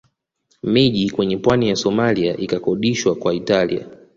Miji 0.63 1.09
kwenye 1.09 1.37
pwani 1.37 1.69
ya 1.69 1.75
Somalia 1.75 2.37
ikakodishwa 2.37 3.15
kwa 3.15 3.33
Italia 3.33 3.87